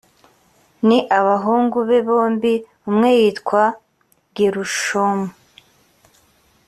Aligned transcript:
ni 0.87 0.99
abahungu 1.19 1.77
be 1.87 1.97
bombi 2.07 2.53
umwe 2.89 3.09
yitwa 3.19 3.63
gerushomu 4.35 5.27